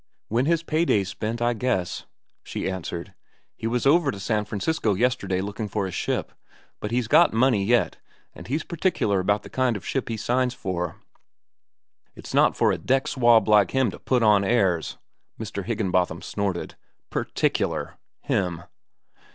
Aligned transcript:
"When 0.29 0.47
his 0.47 0.63
pay 0.63 0.83
day's 0.83 1.09
spent, 1.09 1.43
I 1.43 1.53
guess," 1.53 2.07
she 2.41 2.67
answered. 2.67 3.13
"He 3.55 3.67
was 3.67 3.85
over 3.85 4.09
to 4.09 4.19
San 4.19 4.45
Francisco 4.45 4.95
yesterday 4.95 5.41
looking 5.41 5.67
for 5.67 5.85
a 5.85 5.91
ship. 5.91 6.31
But 6.79 6.89
he's 6.89 7.07
got 7.07 7.33
money, 7.33 7.63
yet, 7.63 7.97
an' 8.33 8.45
he's 8.45 8.63
particular 8.63 9.19
about 9.19 9.43
the 9.43 9.49
kind 9.51 9.77
of 9.77 9.85
ship 9.85 10.09
he 10.09 10.17
signs 10.17 10.55
for." 10.55 10.95
"It's 12.15 12.33
not 12.33 12.57
for 12.57 12.71
a 12.71 12.79
deck 12.79 13.07
swab 13.09 13.47
like 13.47 13.69
him 13.69 13.91
to 13.91 13.99
put 13.99 14.23
on 14.23 14.43
airs," 14.43 14.97
Mr. 15.39 15.65
Higginbotham 15.65 16.23
snorted. 16.23 16.73
"Particular! 17.11 17.99
Him!" 18.21 18.63